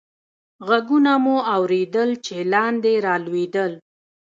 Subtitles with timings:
[0.67, 3.71] ږغونه مو اورېدل، چې لاندې رالوېدل.